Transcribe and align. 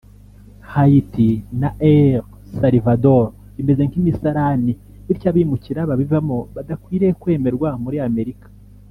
Haiti 0.73 1.29
na 1.61 1.69
El 1.91 2.13
Salvador 2.57 3.23
bimeze 3.55 3.81
nk’imisarani 3.87 4.71
bityo 5.05 5.27
abimukira 5.31 5.89
babivamo 5.89 6.37
badakwiriye 6.55 7.11
kwemerwa 7.21 7.69
muri 7.85 7.97
Amerika 8.09 8.47